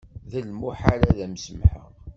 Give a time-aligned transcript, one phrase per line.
[0.31, 1.89] D lmuḥal ad m-samḥeɣ.